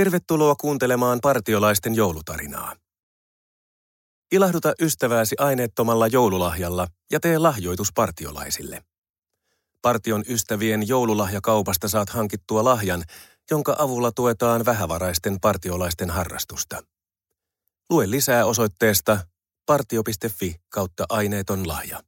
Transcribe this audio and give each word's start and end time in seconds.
Tervetuloa 0.00 0.54
kuuntelemaan 0.54 1.18
partiolaisten 1.22 1.94
joulutarinaa. 1.94 2.76
Ilahduta 4.32 4.72
ystävääsi 4.80 5.36
aineettomalla 5.38 6.06
joululahjalla 6.06 6.88
ja 7.12 7.20
tee 7.20 7.38
lahjoitus 7.38 7.92
partiolaisille. 7.94 8.82
Partion 9.82 10.24
ystävien 10.28 10.88
joululahjakaupasta 10.88 11.88
saat 11.88 12.10
hankittua 12.10 12.64
lahjan, 12.64 13.04
jonka 13.50 13.76
avulla 13.78 14.12
tuetaan 14.12 14.64
vähävaraisten 14.64 15.40
partiolaisten 15.40 16.10
harrastusta. 16.10 16.82
Lue 17.90 18.10
lisää 18.10 18.44
osoitteesta 18.44 19.18
partio.fi 19.66 20.54
kautta 20.68 21.06
aineeton 21.08 21.68
lahja. 21.68 22.02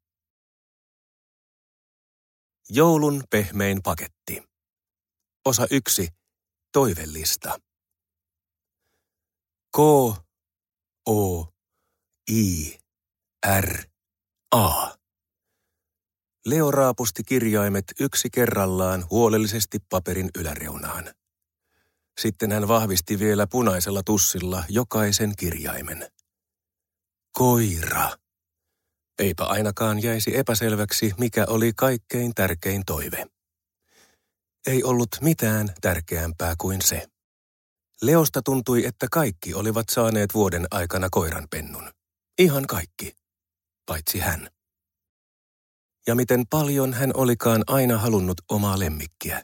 Joulun 2.68 3.22
pehmein 3.30 3.82
paketti. 3.82 4.42
Osa 5.44 5.66
1. 5.70 6.08
Toivellista. 6.72 7.58
K, 9.76 9.78
O, 11.08 11.46
I, 12.30 12.78
R, 13.60 13.78
A. 14.54 14.96
Leo 16.46 16.70
raapusti 16.70 17.22
kirjaimet 17.24 17.84
yksi 18.00 18.30
kerrallaan 18.30 19.04
huolellisesti 19.10 19.78
paperin 19.88 20.30
yläreunaan. 20.38 21.04
Sitten 22.20 22.52
hän 22.52 22.68
vahvisti 22.68 23.18
vielä 23.18 23.46
punaisella 23.46 24.02
tussilla 24.02 24.64
jokaisen 24.68 25.36
kirjaimen. 25.36 26.08
Koira. 27.32 28.10
Eipä 29.18 29.44
ainakaan 29.44 30.02
jäisi 30.02 30.36
epäselväksi, 30.36 31.12
mikä 31.18 31.46
oli 31.48 31.72
kaikkein 31.76 32.34
tärkein 32.34 32.82
toive. 32.86 33.26
Ei 34.66 34.84
ollut 34.84 35.08
mitään 35.20 35.68
tärkeämpää 35.80 36.54
kuin 36.58 36.82
se. 36.82 37.11
Leosta 38.02 38.40
tuntui, 38.44 38.86
että 38.86 39.06
kaikki 39.10 39.54
olivat 39.54 39.88
saaneet 39.88 40.34
vuoden 40.34 40.66
aikana 40.70 41.08
koiranpennun. 41.10 41.90
Ihan 42.38 42.66
kaikki. 42.66 43.12
Paitsi 43.86 44.18
hän. 44.18 44.48
Ja 46.06 46.14
miten 46.14 46.44
paljon 46.50 46.92
hän 46.92 47.10
olikaan 47.14 47.64
aina 47.66 47.98
halunnut 47.98 48.40
omaa 48.48 48.78
lemmikkiä. 48.78 49.42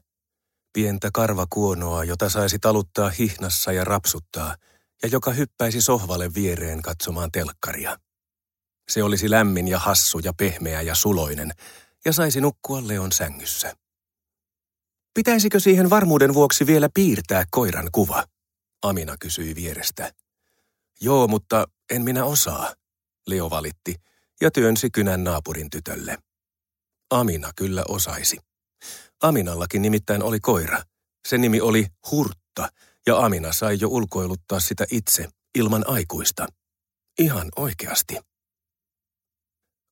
Pientä 0.73 1.11
karvakuonoa, 1.13 2.05
jota 2.05 2.31
saisi 2.31 2.59
taluttaa 2.59 3.11
hihnassa 3.11 3.73
ja 3.73 3.85
rapsuttaa, 3.85 4.57
ja 5.03 5.09
joka 5.09 5.31
hyppäisi 5.33 5.81
sohvalle 5.81 6.35
viereen 6.35 6.83
katsomaan 6.83 7.33
telkkaria. 7.33 7.99
Se 8.89 9.03
olisi 9.03 9.31
lämmin 9.31 9.69
ja 9.69 9.79
hassu 9.79 10.19
ja 10.19 10.33
pehmeä 10.33 10.83
ja 10.83 10.95
suloinen, 10.95 11.51
ja 12.05 12.13
saisi 12.13 12.41
nukkua 12.41 12.89
Leon 12.89 13.13
sängyssä. 13.13 13.75
Pitäisikö 15.15 15.61
siihen 15.61 15.91
varmuuden 15.91 16.35
vuoksi 16.35 16.67
vielä 16.67 16.89
piirtää 16.95 17.45
koiran 17.51 17.89
kuva? 17.93 18.25
Amina 18.83 19.17
kysyi 19.21 19.55
vierestä. 19.55 20.13
Joo, 21.01 21.29
mutta 21.29 21.67
en 21.91 22.03
minä 22.03 22.25
osaa, 22.25 22.75
Leo 23.27 23.51
valitti 23.51 23.95
ja 24.41 24.51
työnsi 24.51 24.91
kynän 24.91 25.25
naapurin 25.25 25.71
tytölle. 25.71 26.19
Amina 27.11 27.53
kyllä 27.57 27.85
osaisi. 27.89 28.39
Aminallakin 29.23 29.83
nimittäin 29.83 30.23
oli 30.23 30.41
koira. 30.41 30.83
Sen 31.29 31.41
nimi 31.41 31.61
oli 31.61 31.87
Hurtta 32.11 32.69
ja 33.07 33.19
Amina 33.19 33.53
sai 33.53 33.79
jo 33.81 33.89
ulkoiluttaa 33.89 34.61
sitä 34.61 34.87
itse 34.91 35.29
ilman 35.55 35.85
aikuista. 35.89 36.47
Ihan 37.19 37.49
oikeasti. 37.57 38.17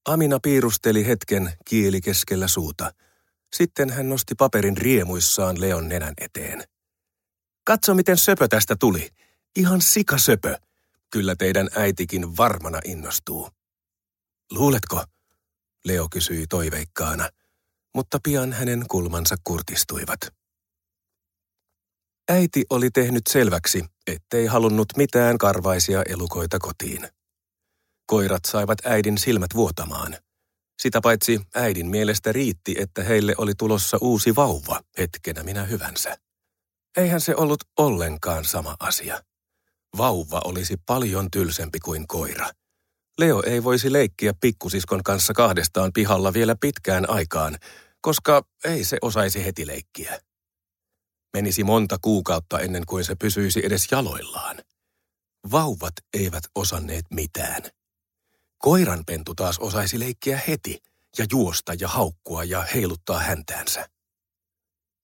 Amina 0.09 0.39
piirusteli 0.43 1.07
hetken 1.07 1.53
kieli 1.65 2.01
keskellä 2.01 2.49
suuta. 2.49 2.93
Sitten 3.57 3.91
hän 3.91 4.09
nosti 4.09 4.35
paperin 4.35 4.77
riemuissaan 4.77 5.61
Leon 5.61 5.89
nenän 5.89 6.15
eteen. 6.21 6.65
Katso, 7.67 7.95
miten 7.95 8.17
söpö 8.17 8.49
tästä 8.49 8.77
tuli. 8.81 9.09
Ihan 9.57 9.81
sikasöpö. 9.81 10.59
Kyllä 11.11 11.37
teidän 11.37 11.69
äitikin 11.77 12.37
varmana 12.37 12.79
innostuu. 12.85 13.51
Luuletko? 14.53 15.05
Leo 15.85 16.09
kysyi 16.11 16.47
toiveikkaana, 16.47 17.29
mutta 17.95 18.19
pian 18.23 18.53
hänen 18.53 18.85
kulmansa 18.89 19.37
kurtistuivat. 19.45 20.21
Äiti 22.29 22.65
oli 22.71 22.91
tehnyt 22.91 23.27
selväksi, 23.29 23.85
ettei 24.07 24.47
halunnut 24.47 24.89
mitään 24.97 25.39
karvaisia 25.39 26.03
elukoita 26.03 26.59
kotiin. 26.59 27.09
Koirat 28.07 28.45
saivat 28.47 28.79
äidin 28.85 29.19
silmät 29.19 29.55
vuotamaan. 29.55 30.17
Sitä 30.83 31.01
paitsi 31.01 31.41
äidin 31.55 31.87
mielestä 31.87 32.33
riitti, 32.33 32.75
että 32.79 33.05
heille 33.05 33.35
oli 33.39 33.53
tulossa 33.59 33.99
uusi 34.01 34.37
vauva 34.37 34.81
hetkenä 34.99 35.43
minä 35.43 35.65
hyvänsä. 35.65 36.26
Eihän 36.97 37.21
se 37.21 37.35
ollut 37.37 37.65
ollenkaan 37.79 38.45
sama 38.45 38.77
asia. 38.81 39.21
Vauva 39.99 40.41
olisi 40.45 40.77
paljon 40.87 41.31
tylsempi 41.31 41.79
kuin 41.81 42.09
koira. 42.09 42.51
Leo 43.19 43.43
ei 43.47 43.65
voisi 43.65 43.93
leikkiä 43.93 44.33
pikkusiskon 44.41 45.03
kanssa 45.03 45.33
kahdestaan 45.33 45.93
pihalla 45.93 46.33
vielä 46.33 46.57
pitkään 46.61 47.11
aikaan, 47.11 47.59
koska 48.01 48.43
ei 48.65 48.85
se 48.85 48.99
osaisi 49.03 49.45
heti 49.45 49.67
leikkiä. 49.67 50.21
Menisi 51.33 51.65
monta 51.65 51.97
kuukautta 52.03 52.61
ennen 52.61 52.83
kuin 52.87 53.05
se 53.05 53.15
pysyisi 53.15 53.67
edes 53.67 53.89
jaloillaan. 53.91 54.57
Vauvat 55.51 55.95
eivät 56.15 56.45
osanneet 56.55 57.05
mitään. 57.11 57.63
Koiranpentu 58.59 59.35
taas 59.35 59.59
osaisi 59.59 60.01
leikkiä 60.01 60.41
heti 60.49 60.79
ja 61.19 61.27
juosta 61.33 61.75
ja 61.81 61.89
haukkua 61.89 62.45
ja 62.45 62.63
heiluttaa 62.63 63.19
häntäänsä. 63.19 63.89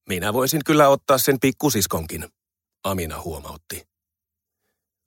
Minä 0.09 0.33
voisin 0.33 0.61
kyllä 0.67 0.89
ottaa 0.89 1.19
sen 1.19 1.41
pikkusiskonkin, 1.41 2.29
Amina 2.85 3.21
huomautti. 3.21 3.87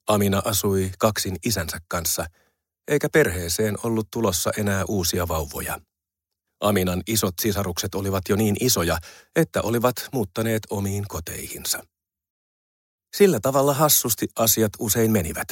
Amina 0.08 0.42
asui 0.44 0.90
kaksin 0.98 1.36
isänsä 1.44 1.78
kanssa, 1.88 2.26
eikä 2.88 3.08
perheeseen 3.12 3.76
ollut 3.82 4.08
tulossa 4.10 4.50
enää 4.58 4.84
uusia 4.88 5.28
vauvoja. 5.28 5.80
Aminan 6.60 7.02
isot 7.06 7.34
sisarukset 7.40 7.94
olivat 7.94 8.22
jo 8.28 8.36
niin 8.36 8.56
isoja, 8.60 8.98
että 9.36 9.62
olivat 9.62 9.94
muuttaneet 10.12 10.62
omiin 10.70 11.04
koteihinsa. 11.08 11.82
Sillä 13.16 13.40
tavalla 13.42 13.74
hassusti 13.74 14.28
asiat 14.38 14.72
usein 14.78 15.10
menivät. 15.10 15.48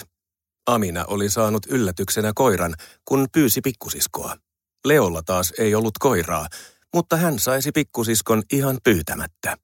Amina 0.66 1.04
oli 1.08 1.30
saanut 1.30 1.66
yllätyksenä 1.66 2.32
koiran, 2.34 2.74
kun 3.04 3.26
pyysi 3.32 3.60
pikkusiskoa. 3.60 4.36
Leolla 4.84 5.22
taas 5.22 5.52
ei 5.58 5.74
ollut 5.74 5.98
koiraa, 5.98 6.46
mutta 6.94 7.16
hän 7.16 7.38
saisi 7.38 7.72
pikkusiskon 7.72 8.42
ihan 8.52 8.78
pyytämättä. 8.84 9.56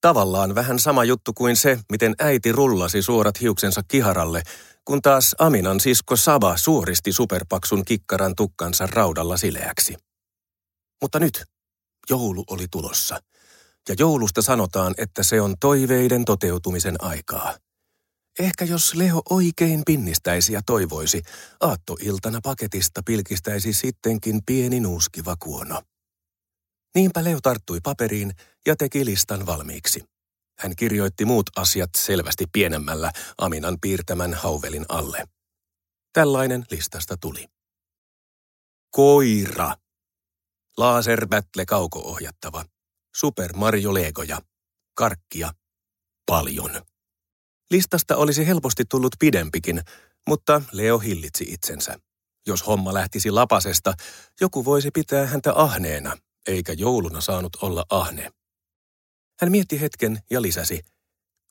Tavallaan 0.00 0.54
vähän 0.54 0.78
sama 0.78 1.04
juttu 1.04 1.32
kuin 1.32 1.56
se, 1.56 1.78
miten 1.92 2.14
äiti 2.18 2.52
rullasi 2.52 3.02
suorat 3.02 3.40
hiuksensa 3.40 3.82
kiharalle, 3.88 4.42
kun 4.84 5.02
taas 5.02 5.36
Aminan 5.38 5.80
sisko 5.80 6.16
Saba 6.16 6.56
suoristi 6.56 7.12
superpaksun 7.12 7.84
kikkaran 7.84 8.36
tukkansa 8.36 8.86
raudalla 8.86 9.36
sileäksi. 9.36 9.96
Mutta 11.02 11.18
nyt 11.20 11.44
joulu 12.10 12.44
oli 12.50 12.66
tulossa, 12.70 13.20
ja 13.88 13.94
joulusta 13.98 14.42
sanotaan, 14.42 14.94
että 14.98 15.22
se 15.22 15.40
on 15.40 15.54
toiveiden 15.60 16.24
toteutumisen 16.24 17.04
aikaa. 17.04 17.56
Ehkä 18.38 18.64
jos 18.64 18.94
Leho 18.94 19.22
oikein 19.30 19.82
pinnistäisi 19.86 20.52
ja 20.52 20.60
toivoisi, 20.66 21.22
aattoiltana 21.60 22.40
paketista 22.42 23.02
pilkistäisi 23.06 23.72
sittenkin 23.72 24.40
pieni 24.46 24.80
nuuskiva 24.80 25.36
kuono. 25.36 25.82
Niinpä 26.94 27.24
Leo 27.24 27.38
tarttui 27.42 27.80
paperiin 27.82 28.32
ja 28.66 28.76
teki 28.76 29.04
listan 29.04 29.46
valmiiksi. 29.46 30.04
Hän 30.58 30.76
kirjoitti 30.76 31.24
muut 31.24 31.50
asiat 31.56 31.90
selvästi 31.96 32.44
pienemmällä 32.52 33.12
Aminan 33.38 33.76
piirtämän 33.80 34.34
hauvelin 34.34 34.84
alle. 34.88 35.28
Tällainen 36.12 36.64
listasta 36.70 37.16
tuli. 37.20 37.46
Koira. 38.90 39.74
Laser 40.76 41.26
Battle 41.28 41.66
kaukoohjattava. 41.66 42.64
Super 43.16 43.52
Mario 43.56 43.94
Legoja. 43.94 44.42
Karkkia. 44.94 45.52
Paljon. 46.26 46.82
Listasta 47.70 48.16
olisi 48.16 48.46
helposti 48.46 48.84
tullut 48.84 49.16
pidempikin, 49.18 49.82
mutta 50.28 50.62
Leo 50.72 50.98
hillitsi 50.98 51.44
itsensä. 51.48 51.98
Jos 52.46 52.66
homma 52.66 52.94
lähtisi 52.94 53.30
lapasesta, 53.30 53.94
joku 54.40 54.64
voisi 54.64 54.90
pitää 54.90 55.26
häntä 55.26 55.52
ahneena 55.54 56.16
eikä 56.48 56.72
jouluna 56.72 57.20
saanut 57.20 57.56
olla 57.62 57.84
ahne. 57.90 58.30
Hän 59.40 59.50
mietti 59.50 59.80
hetken 59.80 60.18
ja 60.30 60.42
lisäsi, 60.42 60.80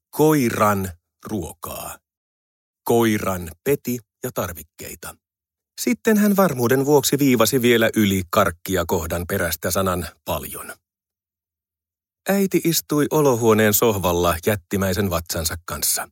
koiran 0.10 0.92
ruokaa. 1.26 1.98
Koiran 2.84 3.52
peti 3.64 4.00
ja 4.24 4.32
tarvikkeita. 4.34 5.16
Sitten 5.82 6.18
hän 6.18 6.36
varmuuden 6.36 6.86
vuoksi 6.86 7.20
viivasi 7.20 7.62
vielä 7.62 7.90
yli 7.96 8.24
karkkia 8.30 8.84
kohdan 8.88 9.26
perästä 9.28 9.72
sanan 9.72 10.08
paljon. 10.26 10.74
Äiti 12.30 12.62
istui 12.64 13.06
olohuoneen 13.12 13.74
sohvalla 13.74 14.36
jättimäisen 14.46 15.10
vatsansa 15.10 15.56
kanssa. 15.66 16.10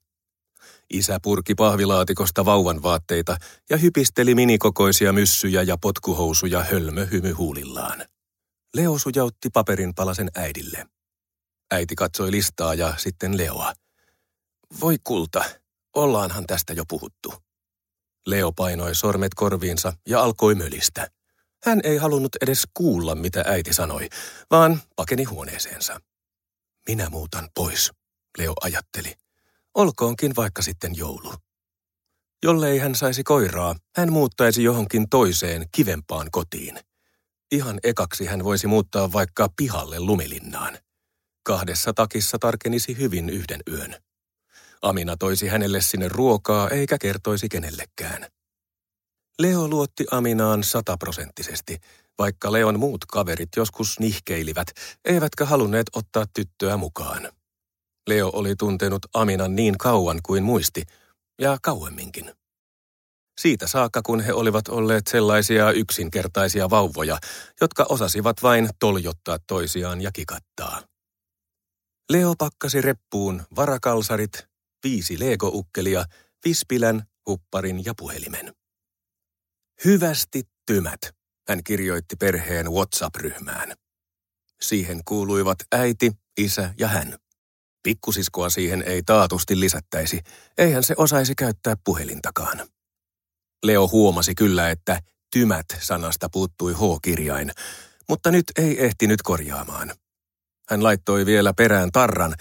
Isä 0.94 1.20
purki 1.24 1.56
pahvilaatikosta 1.56 2.46
vauvan 2.46 2.84
vaatteita 2.84 3.38
ja 3.70 3.78
hypisteli 3.78 4.36
minikokoisia 4.36 5.14
myssyjä 5.14 5.62
ja 5.62 5.78
potkuhousuja 5.82 6.64
hölmöhymy 6.64 7.32
huulillaan. 7.32 8.06
Leo 8.74 8.98
sujautti 8.98 9.50
paperin 9.50 9.96
palasen 9.96 10.32
äidille. 10.36 10.86
Äiti 11.72 11.96
katsoi 11.96 12.32
listaa 12.32 12.74
ja 12.74 12.94
sitten 12.98 13.38
Leoa. 13.38 13.74
Voi 14.82 14.98
kulta, 15.04 15.44
ollaanhan 15.96 16.48
tästä 16.48 16.74
jo 16.74 16.84
puhuttu. 16.88 17.34
Leo 18.28 18.52
painoi 18.52 18.96
sormet 18.96 19.34
korviinsa 19.34 19.94
ja 20.08 20.22
alkoi 20.22 20.56
mölistä. 20.56 21.08
Hän 21.64 21.80
ei 21.84 21.98
halunnut 21.98 22.36
edes 22.42 22.64
kuulla, 22.74 23.16
mitä 23.16 23.44
äiti 23.48 23.74
sanoi, 23.74 24.10
vaan 24.52 24.82
pakeni 24.96 25.24
huoneeseensa. 25.24 26.02
Minä 26.88 27.10
muutan 27.10 27.50
pois, 27.56 27.92
Leo 28.38 28.54
ajatteli. 28.62 29.14
Olkoonkin 29.74 30.36
vaikka 30.36 30.62
sitten 30.62 30.98
joulu. 30.98 31.34
Jollei 32.44 32.80
hän 32.80 32.96
saisi 32.96 33.24
koiraa, 33.24 33.76
hän 33.96 34.12
muuttaisi 34.12 34.64
johonkin 34.64 35.10
toiseen, 35.10 35.66
kivempaan 35.72 36.28
kotiin. 36.32 36.80
Ihan 37.52 37.80
ekaksi 37.84 38.26
hän 38.26 38.44
voisi 38.44 38.68
muuttaa 38.68 39.12
vaikka 39.12 39.50
pihalle 39.58 40.00
lumilinnaan. 40.00 40.78
Kahdessa 41.44 41.94
takissa 41.94 42.40
tarkenisi 42.40 42.98
hyvin 42.98 43.30
yhden 43.30 43.62
yön. 43.72 43.96
Amina 44.82 45.18
toisi 45.18 45.48
hänelle 45.48 45.82
sinne 45.82 46.08
ruokaa 46.08 46.70
eikä 46.70 46.98
kertoisi 46.98 47.50
kenellekään. 47.50 48.28
Leo 49.40 49.68
luotti 49.68 50.06
Aminaan 50.12 50.64
sataprosenttisesti, 50.64 51.78
vaikka 52.20 52.52
Leon 52.52 52.80
muut 52.80 53.06
kaverit 53.06 53.50
joskus 53.56 54.00
nihkeilivät, 54.00 54.68
eivätkä 55.06 55.46
halunneet 55.46 55.88
ottaa 55.96 56.26
tyttöä 56.34 56.78
mukaan. 56.78 57.30
Leo 58.08 58.30
oli 58.34 58.56
tuntenut 58.56 59.06
Aminan 59.14 59.56
niin 59.56 59.78
kauan 59.78 60.20
kuin 60.24 60.44
muisti, 60.44 60.84
ja 61.42 61.58
kauemminkin. 61.62 62.32
Siitä 63.42 63.68
saakka, 63.68 64.02
kun 64.02 64.20
he 64.20 64.34
olivat 64.34 64.68
olleet 64.68 65.08
sellaisia 65.08 65.72
yksinkertaisia 65.72 66.70
vauvoja, 66.70 67.18
jotka 67.62 67.86
osasivat 67.90 68.44
vain 68.44 68.70
toljottaa 68.80 69.38
toisiaan 69.48 70.02
ja 70.02 70.12
kikattaa. 70.12 70.82
Leo 72.10 72.36
pakkasi 72.38 72.82
reppuun 72.82 73.44
varakalsarit, 73.56 74.48
viisi 74.84 75.20
legoukkelia, 75.20 76.06
vispilän, 76.46 77.04
hupparin 77.28 77.86
ja 77.86 77.94
puhelimen. 77.98 78.54
Hyvästi 79.86 80.44
tymät, 80.66 81.00
hän 81.50 81.64
kirjoitti 81.64 82.16
perheen 82.16 82.72
WhatsApp-ryhmään. 82.72 83.74
Siihen 84.62 85.02
kuuluivat 85.06 85.58
äiti, 85.72 86.12
isä 86.38 86.74
ja 86.80 86.88
hän. 86.88 87.18
Pikkusiskoa 87.84 88.50
siihen 88.50 88.84
ei 88.84 89.04
taatusti 89.04 89.60
lisättäisi, 89.60 90.22
eihän 90.58 90.84
se 90.84 90.94
osaisi 90.98 91.36
käyttää 91.36 91.76
puhelintakaan. 91.84 92.77
Leo 93.64 93.88
huomasi 93.88 94.36
kyllä, 94.36 94.70
että 94.70 95.02
tymät 95.32 95.66
sanasta 95.80 96.30
puuttui 96.30 96.74
H-kirjain, 96.74 97.52
mutta 98.10 98.32
nyt 98.32 98.46
ei 98.58 98.86
ehtinyt 98.86 99.22
korjaamaan. 99.22 99.94
Hän 100.70 100.84
laittoi 100.84 101.26
vielä 101.26 101.54
perään 101.54 101.92
tarran, 101.92 102.36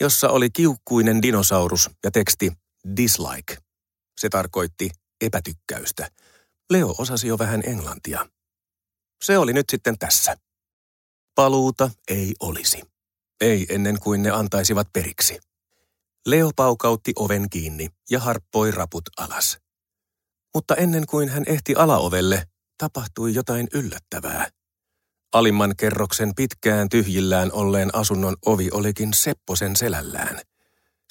jossa 0.00 0.28
oli 0.28 0.50
kiukkuinen 0.50 1.22
dinosaurus 1.22 1.90
ja 2.04 2.10
teksti 2.10 2.52
dislike. 2.96 3.56
Se 4.20 4.28
tarkoitti 4.28 4.90
epätykkäystä. 5.20 6.08
Leo 6.70 6.94
osasi 6.98 7.28
jo 7.28 7.38
vähän 7.38 7.62
englantia. 7.66 8.26
Se 9.24 9.38
oli 9.38 9.52
nyt 9.52 9.66
sitten 9.70 9.98
tässä. 9.98 10.36
Paluuta 11.34 11.90
ei 12.08 12.34
olisi. 12.40 12.82
Ei 13.40 13.66
ennen 13.68 14.00
kuin 14.00 14.22
ne 14.22 14.30
antaisivat 14.30 14.88
periksi. 14.92 15.40
Leo 16.26 16.50
paukautti 16.56 17.12
oven 17.16 17.50
kiinni 17.50 17.88
ja 18.10 18.20
harppoi 18.20 18.70
raput 18.70 19.04
alas. 19.16 19.58
Mutta 20.54 20.74
ennen 20.74 21.06
kuin 21.06 21.28
hän 21.28 21.44
ehti 21.46 21.74
alaovelle, 21.74 22.46
tapahtui 22.78 23.34
jotain 23.34 23.68
yllättävää. 23.74 24.48
Alimman 25.32 25.74
kerroksen 25.76 26.32
pitkään 26.36 26.88
tyhjillään 26.88 27.52
olleen 27.52 27.94
asunnon 27.94 28.36
ovi 28.46 28.68
olikin 28.72 29.14
Sepposen 29.14 29.76
selällään. 29.76 30.40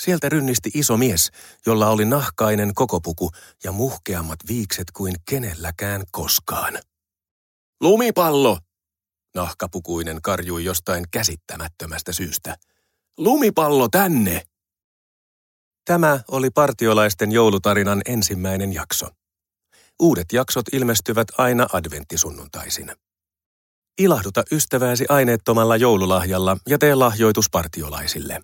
Sieltä 0.02 0.30
rynnisti 0.30 0.72
iso 0.74 0.98
mies, 0.98 1.32
jolla 1.66 1.90
oli 1.90 2.06
nahkainen 2.06 2.74
kokopuku 2.76 3.32
ja 3.64 3.72
muhkeammat 3.72 4.40
viikset 4.48 4.92
kuin 4.94 5.16
kenelläkään 5.30 6.04
koskaan. 6.12 6.80
Lumipallo! 7.82 8.60
Nahkapukuinen 9.36 10.22
karjui 10.22 10.64
jostain 10.64 11.04
käsittämättömästä 11.12 12.14
syystä. 12.14 12.56
Lumipallo 13.18 13.88
tänne! 13.90 14.42
Tämä 15.86 16.20
oli 16.28 16.50
partiolaisten 16.50 17.32
joulutarinan 17.32 18.02
ensimmäinen 18.06 18.74
jakso. 18.74 19.08
Uudet 20.00 20.28
jaksot 20.34 20.66
ilmestyvät 20.74 21.28
aina 21.38 21.68
adventtisunnuntaisina. 21.74 22.94
Ilahduta 24.00 24.44
ystävääsi 24.52 25.06
aineettomalla 25.10 25.78
joululahjalla 25.78 26.58
ja 26.68 26.78
tee 26.78 26.96
lahjoitus 26.96 27.46
partiolaisille. 27.52 28.42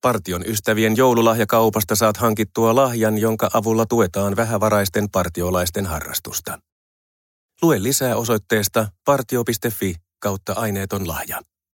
Partion 0.00 0.46
ystävien 0.46 0.96
joululahjakaupasta 0.96 1.96
saat 1.96 2.16
hankittua 2.16 2.74
lahjan, 2.74 3.18
jonka 3.18 3.50
avulla 3.54 3.86
tuetaan 3.86 4.36
vähävaraisten 4.36 5.10
partiolaisten 5.10 5.86
harrastusta. 5.86 6.58
Lue 7.62 7.82
lisää 7.82 8.16
osoitteesta 8.16 8.88
partio.fi 9.04 9.94
kautta 10.18 10.52
aineeton 10.52 11.08
lahja. 11.08 11.42